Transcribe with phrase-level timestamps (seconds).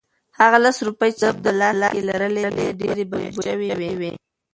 [0.39, 2.43] هغه لس روپۍ چې ده په لاس کې لرلې
[2.79, 4.13] ډېرې بدبویه شوې وې.